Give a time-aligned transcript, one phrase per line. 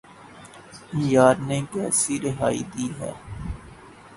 [1.11, 3.11] یار نے کیسی رہائی دی ہے